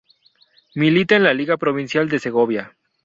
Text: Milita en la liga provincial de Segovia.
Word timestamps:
Milita 0.73 1.15
en 1.15 1.21
la 1.23 1.31
liga 1.35 1.57
provincial 1.57 2.09
de 2.09 2.17
Segovia. 2.17 2.75